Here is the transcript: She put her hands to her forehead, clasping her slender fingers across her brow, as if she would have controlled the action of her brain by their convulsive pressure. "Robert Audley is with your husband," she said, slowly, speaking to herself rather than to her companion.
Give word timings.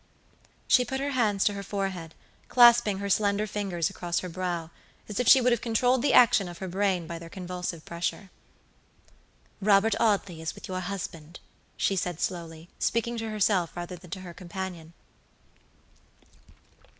She 0.67 0.83
put 0.83 0.99
her 0.99 1.11
hands 1.11 1.43
to 1.43 1.53
her 1.53 1.61
forehead, 1.61 2.15
clasping 2.49 2.97
her 2.97 3.07
slender 3.07 3.45
fingers 3.45 3.87
across 3.87 4.17
her 4.21 4.29
brow, 4.29 4.71
as 5.07 5.19
if 5.19 5.27
she 5.27 5.39
would 5.41 5.51
have 5.51 5.61
controlled 5.61 6.01
the 6.01 6.11
action 6.11 6.49
of 6.49 6.57
her 6.57 6.67
brain 6.67 7.05
by 7.05 7.19
their 7.19 7.29
convulsive 7.29 7.85
pressure. 7.85 8.31
"Robert 9.61 9.93
Audley 9.99 10.41
is 10.41 10.55
with 10.55 10.67
your 10.67 10.79
husband," 10.79 11.39
she 11.77 11.95
said, 11.95 12.19
slowly, 12.19 12.67
speaking 12.79 13.15
to 13.19 13.29
herself 13.29 13.77
rather 13.77 13.95
than 13.95 14.09
to 14.09 14.21
her 14.21 14.33
companion. 14.33 14.93